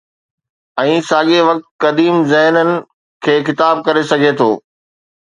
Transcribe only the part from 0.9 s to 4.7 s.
ساڳئي وقت قديم ذهن کي خطاب ڪري سگهي ٿو.